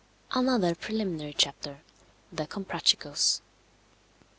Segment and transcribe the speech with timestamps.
[0.31, 1.77] ANOTHER PRELIMINARY CHAPTER.
[2.33, 3.43] THE COMPRACHICOS.